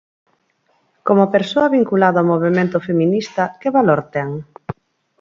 Como 1.07 1.31
persoa 1.35 1.73
vinculada 1.77 2.17
ao 2.21 2.29
movemento 2.33 2.77
feminista 2.87 3.43
que 3.59 3.73
valor 3.77 4.01
ten? 4.13 4.29